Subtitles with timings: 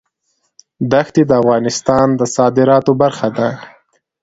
[0.91, 3.49] دښتې د افغانستان د صادراتو برخه ده.